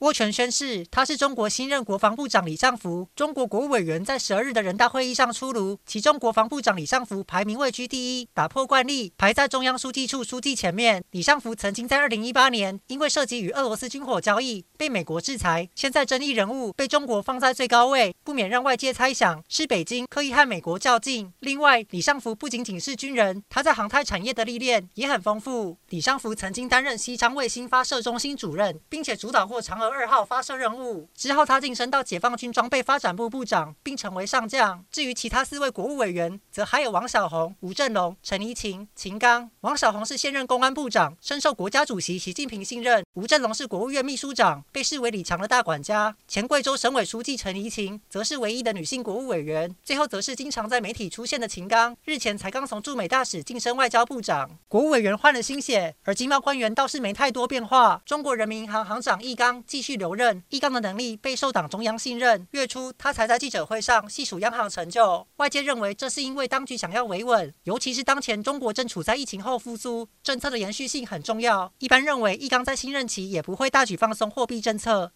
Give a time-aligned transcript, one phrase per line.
[0.00, 3.06] 握权宣誓，他是中国新任国防部长李尚福。
[3.14, 11.04] 中国国务委员在十二日的人大会议上出炉，其中国防部长李尚福排名位居第一，打破惯例，排在中央书记处书记前面。
[11.10, 21.30] 李尚福曾经在二零一八年因为涉及与俄罗斯军火交易被美国制裁，现在争议人物被中国放在最高位，不免让外界猜想是北京刻意和美国较劲。
[21.40, 25.76] 另外，李尚福不仅仅是军人，他在航太产业的历练也很丰富。
[25.90, 29.89] 李尚福曾经担任西昌卫星发射中心主任，并且主导过嫦娥。
[29.90, 34.84] 二号发射任务之后，他晋升到解放军装备发展部部长，并成为上将。
[34.90, 39.50] 至于其他四位国务委员，则还有王小洪、吴振龙、陈怡琴、秦刚。
[39.60, 46.16] 王小洪是现任公安部长，深受国家主席习近平信任；吴振龙是国务院秘书长，被视为李强的大管家。
[46.26, 49.74] 前贵州省委书记陈怡琴则是唯一的女性国务委员。
[49.82, 54.50] 最后，则是经常在媒体出现的秦刚，日前才刚从驻美大使晋升外交部长。
[54.68, 58.00] 国务委员换了新血，而经贸官员倒是没太多变化。
[58.06, 62.46] 中国人民银行行长易纲继续留任，易纲的能力备受党中央信任。
[62.50, 65.26] 月初，他才在记者会上细数央行成就。
[65.36, 71.72] 外界认为，这是因为当局想要维稳，尤其是当前中国正处在疫情后复苏，政策的延续性很重要。
[71.78, 75.08] 一般认为，易纲在新任期也不会大举放松货币政策。